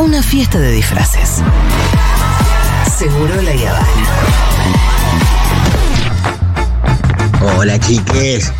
[0.00, 1.42] una fiesta de disfraces.
[2.96, 3.86] Seguro la Habana.
[7.56, 8.52] Hola chiques,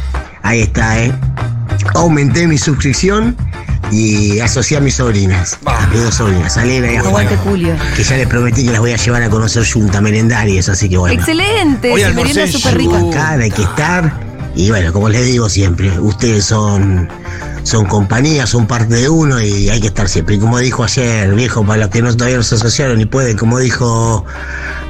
[0.42, 1.12] ahí está, ¿eh?
[1.95, 3.37] Aumenté mi suscripción
[3.90, 5.58] y asocié a mis sobrinas.
[5.64, 7.75] A mis dos sobrinas, Alena y a Juana, Julio.
[7.96, 10.72] Que ya les prometí que las voy a llevar a conocer Junta, merendar y eso,
[10.72, 11.14] así que bueno.
[11.14, 11.93] Excelente.
[11.93, 12.98] Hoy en súper rica.
[12.98, 14.29] Acá hay que estar.
[14.55, 17.09] Y bueno, como les digo siempre, ustedes son,
[17.62, 20.35] son compañía, son parte de uno y hay que estar siempre.
[20.36, 23.36] Y como dijo ayer, viejo, para los que no todavía no se asociaron y pueden,
[23.36, 24.25] como dijo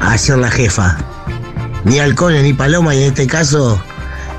[0.00, 0.96] ayer la jefa,
[1.84, 3.80] ni halcones ni paloma y en este caso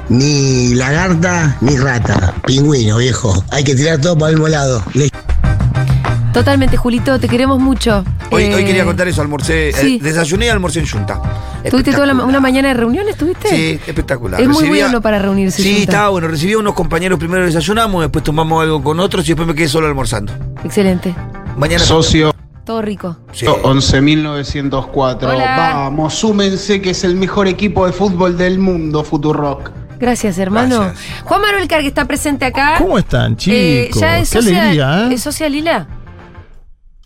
[0.09, 3.43] ni lagarta ni rata, pingüino, viejo.
[3.51, 4.83] Hay que tirar todo para el mismo lado.
[6.33, 8.03] Totalmente, Julito, te queremos mucho.
[8.31, 11.21] Hoy, Eh, hoy quería contar eso, almorcé, eh, desayuné y almorcé en Junta.
[11.69, 13.15] ¿Tuviste toda la- una mañana de reuniones?
[13.15, 13.49] ¿Tuviste?
[13.49, 14.41] Sí, espectacular.
[14.41, 15.91] Es muy bueno para reunirse, Sí, Junta.
[15.91, 16.27] estaba bueno.
[16.27, 19.67] Recibí a unos compañeros primero desayunamos, después tomamos algo con otros y después me quedé
[19.67, 20.33] solo almorzando.
[20.63, 21.13] Excelente.
[21.57, 21.83] Mañana.
[21.83, 22.31] Socio
[22.65, 23.17] Todo rico.
[23.33, 23.45] Sí.
[23.45, 25.29] 11.904.
[25.29, 25.71] Hola.
[25.73, 29.71] Vamos, súmense que es el mejor equipo de fútbol del mundo, Futurock.
[29.99, 30.79] Gracias, hermano.
[30.81, 31.23] Gracias.
[31.25, 32.75] Juan Manuel Car, que está presente acá.
[32.77, 34.01] ¿Cómo están, Eh, chicos?
[34.01, 35.13] ya es Qué socia, alegría, ¿eh?
[35.13, 35.87] ¿Es socia Lila?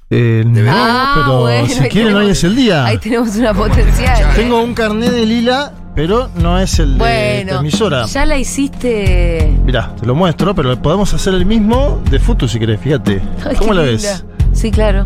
[0.09, 2.85] Eh, no, Ah, pero bueno, si quieren tenemos- hoy es el día.
[2.85, 4.35] Ahí tenemos una potencial.
[4.35, 8.05] Tengo un carnet de lila, pero no es el de Bueno, esta emisora.
[8.05, 9.51] ya la hiciste.
[9.65, 13.19] Mirá, te lo muestro, pero podemos hacer el mismo de Futu si querés, fíjate.
[13.49, 14.23] Ay, ¿Cómo la ves?
[14.53, 15.05] Sí, claro.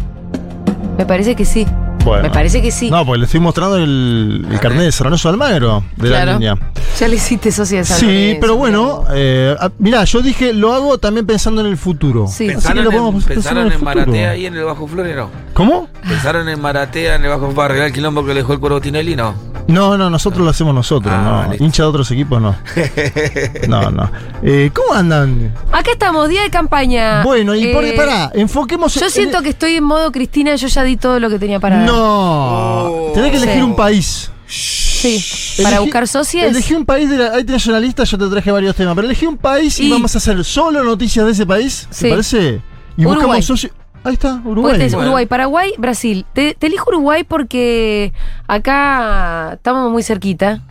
[0.97, 1.66] Me parece que sí.
[2.05, 2.23] Bueno.
[2.23, 2.89] Me parece que sí.
[2.89, 6.55] No, porque le estoy mostrando el, el carnet de Serranoso Almagro de la línea.
[7.00, 11.25] Ya le hiciste socia de Sí, pero bueno, eh, mirá, yo dije, lo hago también
[11.25, 12.27] pensando en el futuro.
[12.27, 12.47] Sí.
[12.47, 13.72] ¿Pensaron, lo en, podemos pensaron.
[13.83, 15.30] Maratea ahí en el Bajo Florero?
[15.53, 15.88] ¿Cómo?
[16.08, 18.81] ¿Pensaron en Maratea en el Bajo para arreglar el quilombo que le dejó el Cuervo
[18.81, 19.16] Tinelli?
[19.16, 19.33] No.
[19.67, 21.50] No, no, nosotros lo hacemos nosotros, Ah, no.
[21.52, 21.64] listo.
[21.64, 22.55] Hincha de otros equipos, no.
[23.67, 24.09] No, no.
[24.42, 25.53] Eh, ¿Cómo andan?
[25.72, 27.23] Acá estamos, día de campaña.
[27.23, 30.67] Bueno, y por Eh, pará, enfoquemos Yo en- siento que estoy en modo Cristina, yo
[30.67, 31.86] ya di todo lo que tenía para dar.
[31.92, 32.86] No.
[32.86, 33.12] Oh.
[33.14, 33.62] Tenés que elegir Sí.
[33.62, 34.32] un país.
[34.48, 35.23] Sí,
[35.64, 36.45] para Elegí- buscar socios.
[36.45, 37.33] Elegí un país de la.
[37.36, 38.95] Ahí tenés una lista, yo te traje varios temas.
[38.95, 41.88] Pero elegí un país y, Y- vamos a hacer solo noticias de ese país.
[41.92, 42.05] Sí.
[42.05, 42.61] ¿Te parece?
[42.98, 43.16] Y Uruguay.
[43.16, 43.72] buscamos socios.
[44.04, 44.76] Ahí está, Uruguay.
[44.78, 45.08] Pues Bueno.
[45.10, 46.26] Uruguay, Paraguay, Brasil.
[46.33, 48.11] Te, te elijo Uruguay porque
[48.48, 50.61] acá estamos muy cerquita.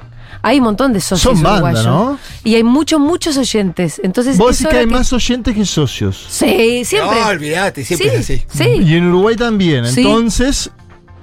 [0.40, 1.86] Hay un montón de socios Son banda, uruguayos.
[1.86, 2.18] ¿no?
[2.44, 4.00] Y hay muchos, muchos oyentes.
[4.04, 6.26] Entonces, Vos es decís que hora hay más oyentes que socios.
[6.30, 7.20] Sí, siempre.
[7.20, 8.46] No, olvídate, siempre sí, es así.
[8.52, 8.82] Sí.
[8.84, 9.86] Y en Uruguay también.
[9.86, 10.00] Sí.
[10.02, 10.70] Entonces,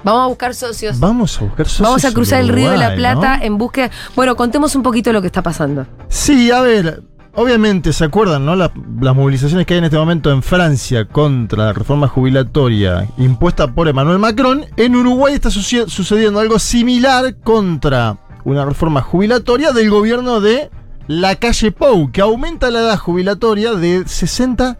[0.05, 0.99] Vamos a buscar socios.
[0.99, 1.87] vamos a buscar socios.
[1.87, 3.43] Vamos a cruzar el río de la Plata ¿no?
[3.43, 3.91] en búsqueda.
[4.15, 5.85] Bueno, contemos un poquito lo que está pasando.
[6.07, 7.01] Sí, a ver,
[7.33, 8.55] obviamente se acuerdan, ¿no?
[8.55, 8.71] La-
[9.01, 13.87] las movilizaciones que hay en este momento en Francia contra la reforma jubilatoria impuesta por
[13.87, 14.65] Emmanuel Macron.
[14.77, 20.69] En Uruguay está suce- sucediendo algo similar contra una reforma jubilatoria del gobierno de
[21.07, 24.77] la calle Pou, que aumenta la edad jubilatoria de 60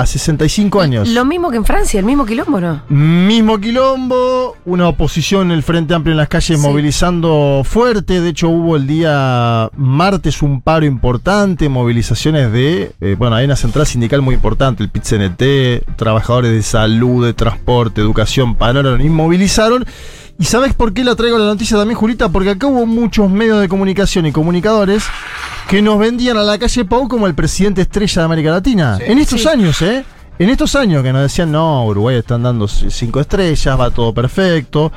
[0.00, 1.08] a 65 años.
[1.08, 2.82] Lo mismo que en Francia, el mismo quilombo, ¿no?
[2.88, 6.66] Mismo quilombo, una oposición, el Frente Amplio en las calles Sí.
[6.66, 8.20] movilizando fuerte.
[8.20, 12.92] De hecho, hubo el día martes un paro importante, movilizaciones de.
[13.00, 18.00] eh, bueno, hay una central sindical muy importante, el PIT-CNT, trabajadores de salud, de transporte,
[18.00, 19.84] educación, pararon y movilizaron.
[20.40, 22.28] ¿Y sabes por qué la traigo la noticia también, Julita?
[22.28, 25.02] Porque acá hubo muchos medios de comunicación y comunicadores
[25.68, 28.98] que nos vendían a la calle Pau como el presidente estrella de América Latina.
[29.00, 29.48] en estos Sí.
[29.48, 30.04] años, ¿eh?
[30.38, 34.92] En estos años que nos decían, no, Uruguay están dando cinco estrellas, va todo perfecto.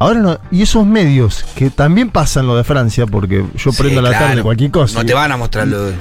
[0.00, 4.08] Ahora no, y esos medios que también pasan lo de Francia, porque yo prendo la
[4.10, 4.26] claro.
[4.26, 4.98] tarde cualquier cosa.
[4.98, 5.94] No te van a mostrar lo de.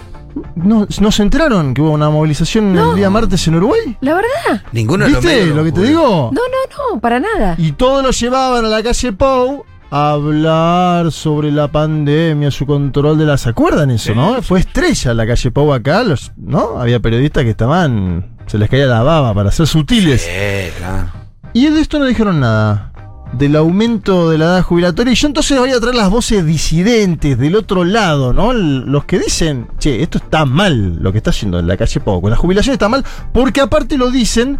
[0.55, 3.97] ¿No, ¿no se enteraron que hubo una movilización el día martes en Uruguay?
[4.01, 4.63] La verdad.
[4.71, 6.31] Ninguno de los ¿Viste medios lo que te digo?
[6.33, 7.55] No, no, no, para nada.
[7.57, 13.17] Y todos lo llevaban a la calle Pou a hablar sobre la pandemia, su control
[13.17, 13.41] de las.
[13.41, 14.41] ¿Se acuerdan eso, no?
[14.41, 16.79] Fue estrella la calle Pou acá, los, ¿no?
[16.79, 18.37] Había periodistas que estaban.
[18.45, 20.21] Se les caía la baba para ser sutiles.
[20.21, 21.11] Sí, claro.
[21.53, 22.91] Y de esto no dijeron nada.
[23.33, 25.13] Del aumento de la edad jubilatoria.
[25.13, 28.53] Y yo entonces voy a traer las voces disidentes del otro lado, ¿no?
[28.53, 32.21] Los que dicen, che, esto está mal, lo que está haciendo en la calle Pou.
[32.21, 34.59] con La jubilación está mal, porque aparte lo dicen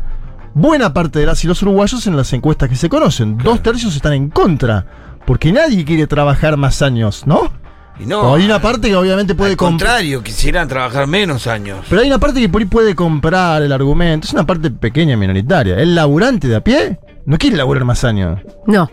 [0.54, 3.38] buena parte de las y los uruguayos en las encuestas que se conocen.
[3.38, 4.86] Dos tercios están en contra.
[5.26, 7.52] Porque nadie quiere trabajar más años, ¿no?
[8.00, 8.22] Y no.
[8.22, 9.90] O hay una parte que obviamente puede al comprar.
[9.90, 11.86] contrario, quisieran trabajar menos años.
[11.90, 14.26] Pero hay una parte que por ahí puede comprar el argumento.
[14.26, 15.76] Es una parte pequeña, minoritaria.
[15.78, 17.00] El laburante de a pie
[17.30, 18.40] no quiere laburar más años.
[18.66, 18.90] No.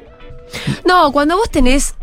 [0.86, 1.94] No, cuando vos tenés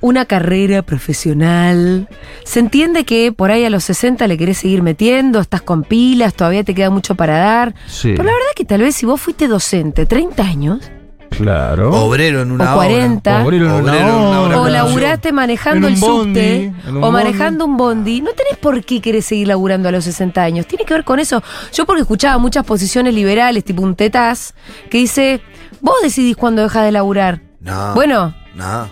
[0.00, 2.08] una carrera profesional,
[2.44, 6.34] se entiende que por ahí a los 60 le querés seguir metiendo, estás con pilas,
[6.34, 7.74] todavía te queda mucho para dar.
[7.86, 8.10] Sí.
[8.12, 10.90] Pero la verdad que tal vez si vos fuiste docente 30 años,
[11.30, 11.92] Claro.
[11.92, 13.30] Obrero en una O 40.
[13.36, 13.44] hora.
[13.46, 14.60] Obrero en una Obrero en una hora.
[14.62, 17.12] O laburaste manejando En el un bondi, subte en un o bondi.
[17.12, 18.20] manejando un bondi.
[18.22, 20.66] No tenés por qué querer seguir laburando a los 60 años.
[20.66, 21.42] Tiene que ver con eso.
[21.72, 24.54] Yo porque escuchaba muchas posiciones liberales, tipo un tetaz,
[24.90, 25.40] que dice,
[25.80, 27.40] vos decidís cuándo dejas de laburar.
[27.60, 27.94] No.
[27.94, 28.88] Bueno, No.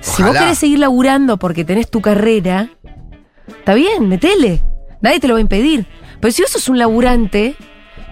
[0.00, 2.70] si vos querés seguir laburando porque tenés tu carrera,
[3.48, 4.60] está bien, metele.
[5.00, 5.86] Nadie te lo va a impedir.
[6.20, 7.54] Pero si vos sos un laburante,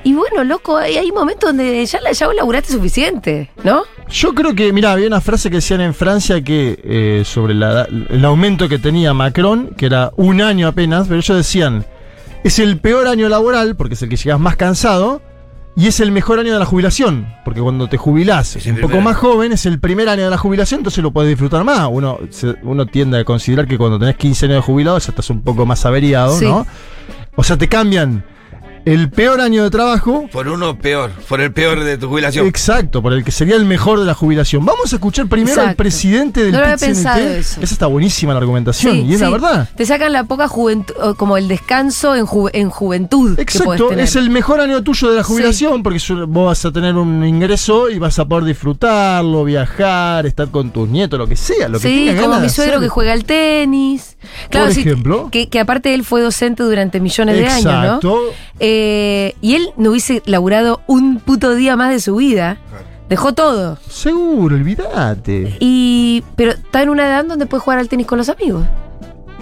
[0.05, 3.85] y bueno, loco, hay, hay momentos donde ya, la- ya vos laburaste suficiente, ¿no?
[4.11, 7.85] Yo creo que, mira, había una frase que decían en Francia que eh, sobre la-
[8.11, 11.87] el aumento que tenía Macron, que era un año apenas, pero ellos decían,
[12.45, 15.23] es el peor año laboral, porque es el que llegas más cansado,
[15.77, 19.01] y es el mejor año de la jubilación, porque cuando te jubilás Es un poco
[19.01, 21.89] más joven, es el primer año de la jubilación, entonces lo puedes disfrutar más.
[21.91, 25.31] Uno, se- uno tiende a considerar que cuando tenés 15 años de jubilado ya estás
[25.31, 26.45] un poco más averiado, Sí.
[26.45, 26.67] ¿no?
[27.37, 28.25] O sea, te cambian
[28.85, 31.11] el peor año de trabajo Por uno peor.
[31.29, 32.47] Por el peor de tu jubilación.
[32.47, 34.65] Exacto, por el que sería el mejor de la jubilación.
[34.65, 35.77] Vamos a escuchar primero al Exacto.
[35.77, 37.61] presidente del No lo pensado eso.
[37.61, 39.33] Esa está buenísima la argumentación, y es la sí.
[39.33, 39.69] verdad.
[39.77, 43.37] Te sacan la poca juventud, como el descanso en, ju- en juventud.
[43.37, 44.05] que Exacto, tener.
[44.05, 47.91] es el mejor año tuyo de la jubilación porque vos vas a tener un ingreso
[47.91, 51.89] y vas a poder disfrutarlo, viajar, estar con tus nietos, lo que sea, lo que
[51.89, 52.87] Sí, como ganas mi suegro hacer.
[52.87, 54.17] que juega al tenis.
[54.51, 55.29] Claro, Por sí, ejemplo.
[55.31, 58.01] que, que aparte él fue docente durante millones de años, Exacto.
[58.09, 58.19] ¿no?
[58.61, 58.72] Eh,
[59.41, 62.59] y él no hubiese laburado un puto día más de su vida.
[63.09, 63.79] Dejó todo.
[63.91, 65.57] Seguro, olvídate.
[65.61, 68.65] Y, pero está en una edad donde puede jugar al tenis con los amigos.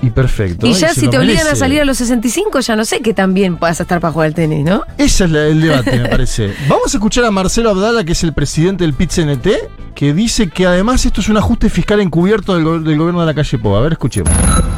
[0.02, 0.66] Y perfecto.
[0.66, 3.58] y ya si te obligan a salir a los 65, ya no sé que también
[3.58, 4.82] puedas estar para jugar al tenis, ¿no?
[4.96, 6.54] Ese es la- el debate, me parece.
[6.68, 9.48] Vamos a escuchar a Marcelo Abdala, que es el presidente del PIT-CNT,
[9.94, 13.26] que dice que además esto es un ajuste fiscal encubierto del, go- del gobierno de
[13.26, 13.76] la calle Po.
[13.76, 14.32] A ver, escuchemos.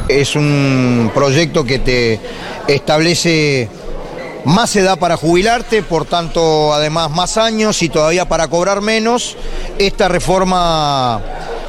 [0.08, 2.20] Es un proyecto que te
[2.66, 3.68] establece
[4.44, 9.36] más edad para jubilarte, por tanto, además más años y todavía para cobrar menos.
[9.78, 11.20] Esta reforma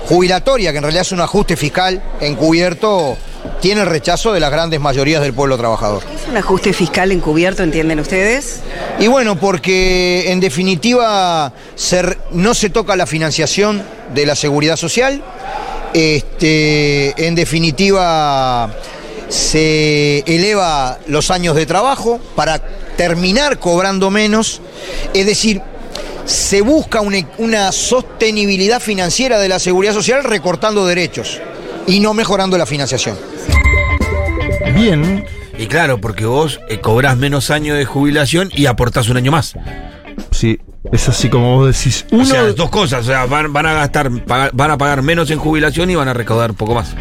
[0.07, 3.17] jubilatoria, que en realidad es un ajuste fiscal encubierto,
[3.61, 6.03] tiene el rechazo de las grandes mayorías del pueblo trabajador.
[6.13, 8.59] ¿Es un ajuste fiscal encubierto, entienden ustedes?
[8.99, 13.83] Y bueno, porque en definitiva se- no se toca la financiación
[14.13, 15.21] de la seguridad social,
[15.93, 18.69] este, en definitiva
[19.33, 22.59] se eleva los años de trabajo para
[22.95, 24.61] terminar cobrando menos,
[25.11, 25.59] es decir,
[26.25, 31.41] se busca una, una sostenibilidad financiera de la seguridad social recortando derechos
[31.87, 33.17] y no mejorando la financiación.
[34.75, 35.25] Bien,
[35.57, 39.55] Y claro, porque vos eh, cobrás menos años de jubilación y aportás un año más.
[40.29, 40.59] sí,
[40.91, 42.05] es así como vos decís.
[42.11, 43.01] Uno, o sea, dos cosas.
[43.01, 46.13] O sea, van, van a gastar, van a pagar menos en jubilación y van a
[46.13, 46.95] recaudar un poco más.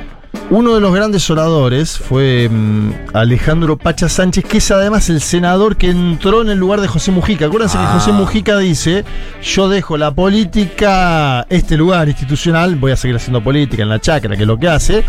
[0.50, 5.76] Uno de los grandes oradores fue mm, Alejandro Pacha Sánchez, que es además el senador
[5.76, 7.46] que entró en el lugar de José Mujica.
[7.46, 7.86] Acuérdense Ah.
[7.86, 9.04] que José Mujica dice,
[9.42, 14.36] yo dejo la política, este lugar institucional, voy a seguir haciendo política en la chacra,
[14.36, 15.04] que es lo que hace.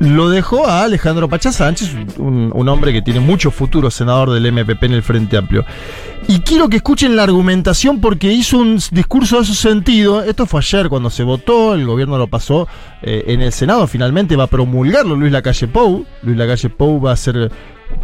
[0.00, 4.50] Lo dejó a Alejandro Pacha Sánchez, un, un hombre que tiene mucho futuro senador del
[4.50, 5.64] MPP en el Frente Amplio.
[6.26, 10.22] Y quiero que escuchen la argumentación porque hizo un discurso de su sentido.
[10.22, 12.66] Esto fue ayer cuando se votó, el gobierno lo pasó
[13.02, 16.06] eh, en el Senado, finalmente va a promulgarlo Luis Lacalle Pou.
[16.22, 17.50] Luis Lacalle Pou va a ser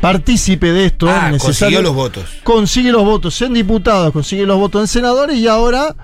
[0.01, 1.09] partícipe de esto.
[1.09, 2.25] Ah, consiguió los votos.
[2.43, 5.95] Consigue los votos en diputados, consigue los votos en senadores y ahora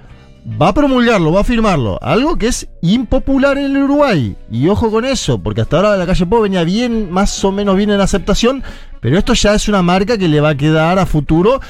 [0.60, 1.98] va a promulgarlo, va a firmarlo.
[2.02, 4.36] Algo que es impopular en el Uruguay.
[4.50, 7.76] Y ojo con eso, porque hasta ahora la calle Po venía bien, más o menos
[7.76, 8.62] bien en aceptación,
[9.00, 11.60] pero esto ya es una marca que le va a quedar a futuro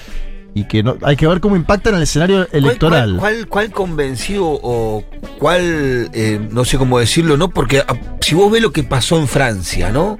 [0.55, 3.17] y que no, hay que ver cómo impacta en el escenario electoral.
[3.19, 5.05] ¿Cuál, cuál, cuál convencido o
[5.39, 7.49] cuál, eh, no sé cómo decirlo, no?
[7.49, 10.19] Porque ah, si vos ves lo que pasó en Francia, ¿no?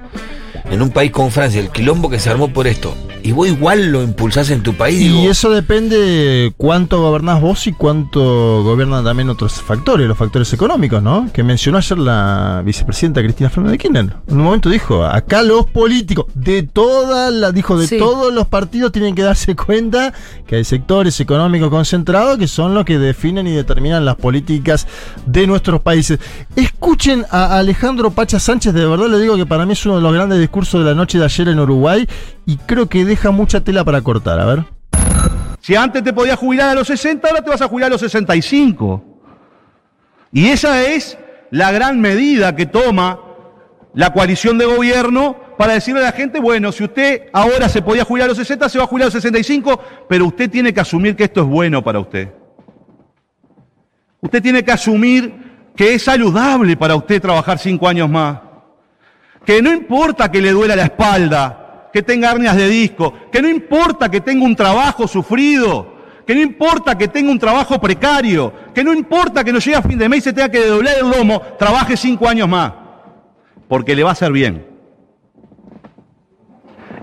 [0.65, 3.91] En un país con Francia, el quilombo que se armó por esto, y vos igual
[3.91, 8.63] lo impulsás en tu país, Y digo, eso depende de cuánto gobernás vos y cuánto
[8.63, 11.29] gobiernan también otros factores, los factores económicos, ¿no?
[11.31, 14.13] Que mencionó ayer la vicepresidenta Cristina Fernández de Kirchner.
[14.27, 17.97] En un momento dijo, acá los políticos de todas las, dijo, de Sí.
[17.97, 20.13] todos los partidos tienen que darse cuenta
[20.45, 24.85] que hay sectores económicos concentrados que son los que definen y determinan las políticas
[25.25, 26.19] de nuestros países.
[26.55, 30.01] Escuchen a Alejandro Pacha Sánchez, de verdad le digo que para mí es uno de
[30.01, 32.07] los grandes discursos de la noche de ayer en Uruguay
[32.45, 34.65] y creo que deja mucha tela para cortar, a ver.
[35.61, 38.01] Si antes te podías jubilar a los 60, ahora te vas a jubilar a los
[38.01, 39.03] 65.
[40.33, 41.17] Y esa es
[41.51, 43.19] la gran medida que toma
[43.93, 48.03] la coalición de gobierno para decirle a la gente, bueno, si usted ahora se podía
[48.03, 50.81] jubilar a los 60, se va a jubilar a los 65, pero usted tiene que
[50.81, 52.29] asumir que esto es bueno para usted.
[54.19, 58.39] Usted tiene que asumir que es saludable para usted trabajar cinco años más.
[59.45, 61.62] Que no importa que le duela la espalda,
[61.93, 65.93] que tenga hernias de disco, que no importa que tenga un trabajo sufrido,
[66.25, 69.83] que no importa que tenga un trabajo precario, que no importa que no llegue a
[69.83, 72.73] fin de mes y se tenga que doblar el lomo, trabaje cinco años más,
[73.67, 74.65] porque le va a hacer bien.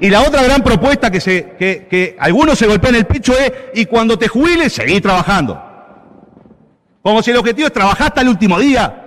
[0.00, 3.86] Y la otra gran propuesta que, se, que, algunos se golpean el pecho es, y
[3.86, 5.62] cuando te jubiles, seguí trabajando.
[7.02, 9.04] Como si el objetivo es trabajar hasta el último día,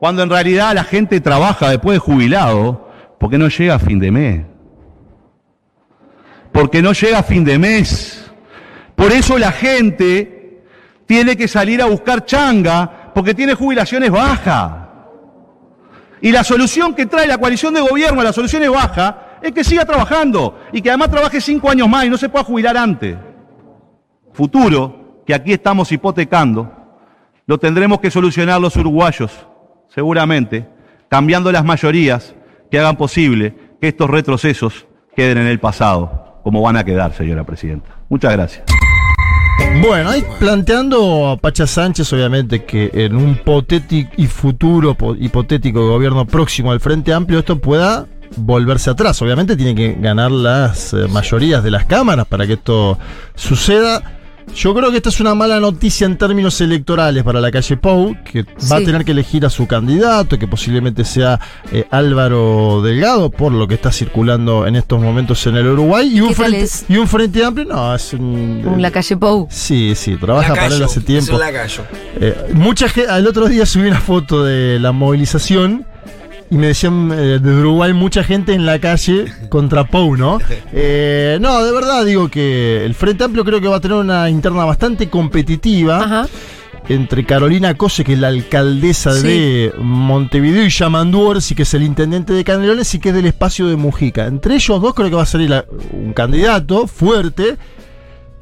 [0.00, 4.10] cuando en realidad la gente trabaja después de jubilado porque no llega a fin de
[4.10, 4.51] mes.
[6.52, 8.30] Porque no llega a fin de mes.
[8.94, 10.62] Por eso la gente
[11.06, 14.72] tiene que salir a buscar changa, porque tiene jubilaciones bajas.
[16.20, 19.64] Y la solución que trae la coalición de gobierno, la solución es baja, es que
[19.64, 23.16] siga trabajando y que además trabaje cinco años más y no se pueda jubilar antes.
[24.32, 26.70] Futuro, que aquí estamos hipotecando,
[27.46, 29.32] lo tendremos que solucionar los uruguayos,
[29.88, 30.68] seguramente,
[31.08, 32.34] cambiando las mayorías
[32.70, 37.44] que hagan posible que estos retrocesos queden en el pasado, como van a quedar, señora
[37.44, 37.90] presidenta.
[38.08, 38.64] Muchas gracias.
[39.80, 45.88] Bueno, ahí planteando a Pacha Sánchez, obviamente, que en un hipotético y futuro po- hipotético
[45.88, 48.06] gobierno próximo al Frente Amplio esto pueda
[48.36, 49.20] volverse atrás.
[49.22, 52.98] Obviamente tiene que ganar las eh, mayorías de las cámaras para que esto
[53.34, 54.02] suceda.
[54.54, 58.14] Yo creo que esta es una mala noticia en términos electorales para la calle Pou,
[58.22, 61.40] que va a tener que elegir a su candidato, que posiblemente sea
[61.72, 66.16] eh, Álvaro Delgado, por lo que está circulando en estos momentos en el Uruguay.
[66.16, 66.84] Y un, ¿Qué tal frente, es?
[66.88, 68.62] y un frente amplio, no, es un.
[68.66, 69.48] Un la calle Pou.
[69.50, 71.32] Sí, sí, trabaja para él hace es tiempo.
[71.32, 71.82] un lacayo.
[72.20, 75.86] Eh, mucha gente, al otro día subí una foto de la movilización
[76.52, 80.38] y me decían eh, de Uruguay mucha gente en la calle contra Pou, ¿no?
[80.74, 84.28] Eh, no, de verdad digo que el Frente Amplio creo que va a tener una
[84.28, 86.28] interna bastante competitiva Ajá.
[86.88, 89.26] entre Carolina Cose, que es la alcaldesa Sí.
[89.26, 93.26] de Montevideo, y Yamandu Orsi, que es el intendente de Canelones y que es del
[93.26, 94.26] espacio de Mujica.
[94.26, 97.56] Entre ellos dos creo que va a salir la- un candidato fuerte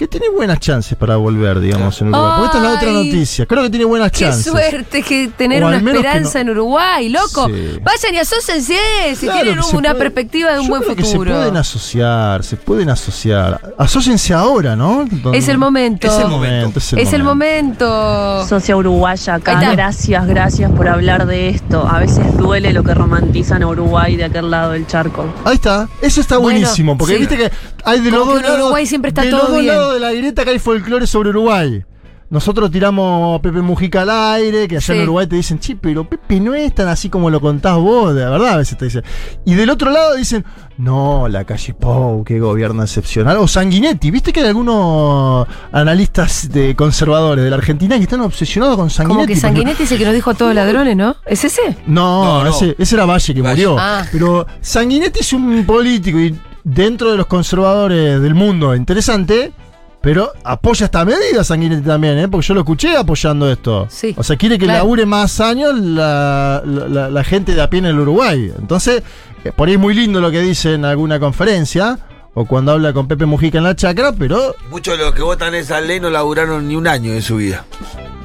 [0.01, 2.33] que tiene buenas chances para volver, digamos, en Uruguay.
[2.39, 3.45] Porque esta es la otra noticia.
[3.45, 4.47] Creo que tiene buenas Qué chances.
[4.51, 7.47] suerte que tener O una esperanza no- en Uruguay, loco.
[7.49, 7.79] Sí.
[7.83, 8.75] Vayan y asócense
[9.15, 11.31] si Claro, tienen una puede- perspectiva de un yo buen creo que futuro.
[11.33, 13.61] se pueden asociar, se pueden asociar.
[13.77, 15.05] Asóciense ahora, ¿no?
[15.35, 16.09] Es el momento.
[16.09, 16.79] Es el momento.
[16.79, 17.85] Es el Es el momento.
[17.85, 18.49] momento.
[18.49, 21.87] Socia uruguaya acá, gracias, gracias por hablar de esto.
[21.87, 25.27] A veces duele lo que romantizan a Uruguay de aquel lado del charco.
[25.45, 27.21] Ahí está, eso está Bueno, buenísimo, porque sí.
[27.21, 27.51] viste que
[27.85, 28.43] hay de los dos.
[28.55, 29.75] Uruguay siempre está todo bien.
[29.91, 31.85] Lados de la grieta que hay folclore sobre Uruguay.
[32.29, 34.93] Nosotros tiramos a Pepe Mujica al aire, que allá Sí.
[34.93, 38.15] en Uruguay te dicen, sí, pero Pepe no es tan así como lo contás vos,
[38.15, 39.03] de verdad a veces te dicen.
[39.45, 40.45] Y del otro lado dicen,
[40.79, 43.37] no, la calle Pou, qué gobierno excepcional.
[43.39, 48.77] O Sanguinetti, viste que hay algunos analistas de conservadores de la Argentina que están obsesionados
[48.77, 49.27] con Sanguinetti.
[49.27, 49.41] Como que.
[49.41, 51.17] Sanguinetti es el que nos dijo a todos ladrones, ¿no?
[51.27, 51.63] ¿Es ese?
[51.89, 52.51] No, No, no.
[52.51, 53.67] Ese, ese era Valle que Valle.
[53.67, 53.77] murió.
[53.77, 54.05] Ah.
[54.13, 59.53] Pero Sanguinetti es un político y dentro de los conservadores del mundo interesante,
[60.03, 62.29] pero apoya esta medida Sanguinetti también, ¿eh?
[62.29, 63.87] porque yo lo escuché apoyando esto.
[63.91, 64.81] Sí, O sea, quiere que claro.
[64.81, 68.53] labure más años la, la- la- la gente de a pie en el Uruguay.
[68.59, 69.03] Entonces,
[69.45, 71.99] eh, por ahí es muy lindo lo que dice en alguna conferencia.
[72.33, 75.53] O cuando habla con Pepe Mujica en la chacra, pero Muchos de los que votan
[75.57, 77.65] esa ley no laburaron ni un año de su vida.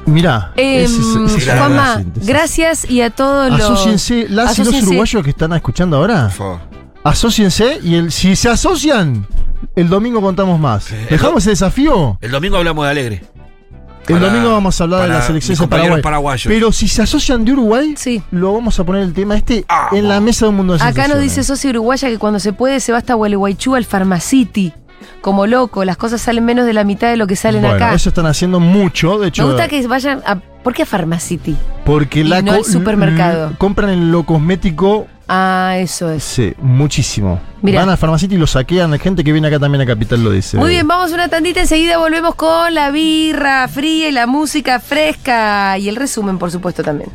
[0.06, 0.52] mirá.
[0.56, 3.60] Em, ese Juanma, gracias y a todos los.
[3.60, 6.22] Asociense, las y los uruguayos que están escuchando ahora.
[6.28, 6.60] Por favor.
[7.02, 9.26] Asociense y el, si se asocian,
[9.74, 10.88] el domingo contamos más.
[11.10, 12.18] ¿Dejamos ese desafío?
[12.20, 13.22] El domingo hablamos de Alegre.
[14.08, 15.10] El Para- domingo vamos a hablar de en
[15.56, 16.02] compañeros Paraguay.
[16.02, 16.44] paraguayos.
[16.46, 18.22] Pero si se asocian de Uruguay, Sí.
[18.30, 20.84] lo vamos a poner el tema este Ah, en la mesa de un mundo de
[20.84, 24.72] Acá nos dice socio uruguaya que cuando se puede se va hasta Gualeguaychú al Pharmacity.
[25.20, 27.94] Como loco, las cosas salen menos de la mitad de lo que salen Bueno, acá.
[27.94, 29.42] eso están haciendo mucho, de hecho.
[29.42, 30.36] Me gusta que vayan a.
[30.36, 31.56] ¿Por qué a Pharmacity?
[31.84, 33.52] Porque y la no al supermercado.
[33.58, 36.22] compran en lo cosmético, Ah, eso es.
[36.22, 37.40] sí, muchísimo.
[37.60, 37.80] Mirá.
[37.80, 38.92] Van a farmacita y lo saquean.
[38.92, 40.56] Hay gente que viene acá también a Capital lo dice.
[40.56, 41.60] Muy bien, vamos una tandita.
[41.60, 45.76] Enseguida volvemos con la birra fría y la música fresca.
[45.78, 47.10] Y el resumen, por supuesto, también.